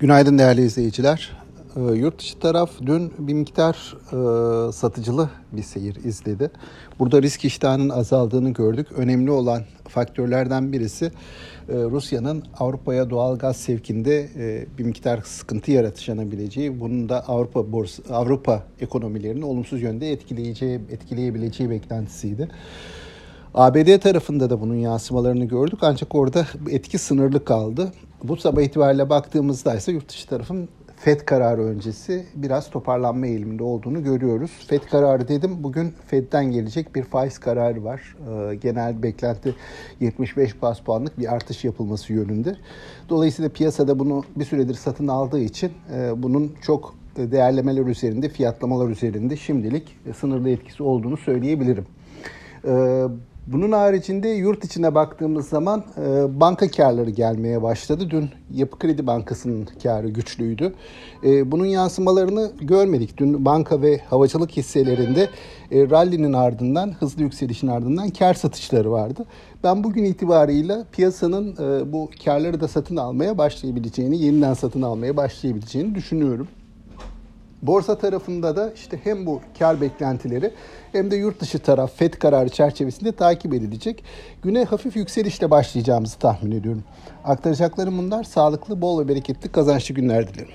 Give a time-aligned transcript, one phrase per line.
[0.00, 1.32] Günaydın değerli izleyiciler.
[1.76, 6.50] E, yurt dışı taraf dün bir miktar e, satıcılı bir seyir izledi.
[6.98, 8.86] Burada risk iştahının azaldığını gördük.
[8.96, 11.10] Önemli olan faktörlerden birisi e,
[11.68, 18.62] Rusya'nın Avrupa'ya doğal gaz sevkinde e, bir miktar sıkıntı yaratışanabileceği, bunun da Avrupa borsa, Avrupa
[18.80, 22.48] ekonomilerini olumsuz yönde etkileyeceği, etkileyebileceği beklentisiydi.
[23.54, 27.92] ABD tarafında da bunun yansımalarını gördük ancak orada etki sınırlı kaldı.
[28.22, 34.04] Bu sabah itibariyle baktığımızda ise yurt dışı tarafın FED kararı öncesi biraz toparlanma eğiliminde olduğunu
[34.04, 34.50] görüyoruz.
[34.68, 38.16] FED kararı dedim bugün FED'den gelecek bir faiz kararı var.
[38.30, 39.54] Ee, genel beklenti
[40.00, 42.56] 75 bas puanlık bir artış yapılması yönünde.
[43.08, 49.36] Dolayısıyla piyasada bunu bir süredir satın aldığı için e, bunun çok değerlemeler üzerinde, fiyatlamalar üzerinde
[49.36, 51.86] şimdilik sınırlı etkisi olduğunu söyleyebilirim.
[52.64, 53.04] Ee,
[53.52, 58.10] bunun haricinde yurt içine baktığımız zaman e, banka karları gelmeye başladı.
[58.10, 60.74] Dün Yapı Kredi Bankası'nın karı güçlüydü.
[61.24, 63.18] E, bunun yansımalarını görmedik.
[63.18, 65.28] Dün banka ve havacılık hisselerinde
[65.70, 69.24] e, rally'nin ardından, hızlı yükselişin ardından kar satışları vardı.
[69.64, 75.94] Ben bugün itibarıyla piyasanın e, bu karları da satın almaya başlayabileceğini, yeniden satın almaya başlayabileceğini
[75.94, 76.48] düşünüyorum.
[77.62, 80.52] Borsa tarafında da işte hem bu kar beklentileri
[80.92, 84.04] hem de yurt dışı taraf FED kararı çerçevesinde takip edilecek.
[84.42, 86.84] Güne hafif yükselişle başlayacağımızı tahmin ediyorum.
[87.24, 88.24] Aktaracaklarım bunlar.
[88.24, 90.52] Sağlıklı, bol ve bereketli kazançlı günler dilerim.